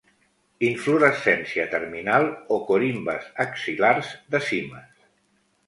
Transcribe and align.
Inflorescència 0.69 1.65
terminal 1.73 2.25
o 2.57 2.59
corimbes 2.71 3.29
axil·lars 3.47 4.13
de 4.35 4.45
cimes. 4.51 5.09